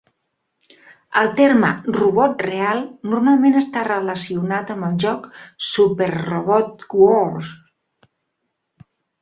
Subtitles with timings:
[1.23, 1.67] El terme
[1.97, 5.29] "robot real" normalment està relacionat amb el joc"
[5.71, 7.53] Super Robot Wars".